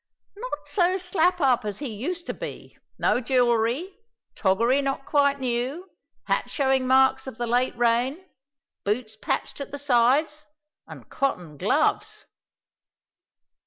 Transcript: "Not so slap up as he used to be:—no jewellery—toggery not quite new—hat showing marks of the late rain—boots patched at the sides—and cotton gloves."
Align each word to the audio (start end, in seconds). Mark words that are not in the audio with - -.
"Not 0.35 0.67
so 0.67 0.97
slap 0.97 1.39
up 1.39 1.63
as 1.63 1.77
he 1.77 1.93
used 1.93 2.25
to 2.25 2.33
be:—no 2.33 3.21
jewellery—toggery 3.21 4.81
not 4.81 5.05
quite 5.05 5.39
new—hat 5.39 6.49
showing 6.49 6.87
marks 6.87 7.27
of 7.27 7.37
the 7.37 7.45
late 7.45 7.77
rain—boots 7.77 9.17
patched 9.21 9.61
at 9.61 9.69
the 9.71 9.77
sides—and 9.77 11.11
cotton 11.11 11.55
gloves." 11.55 12.25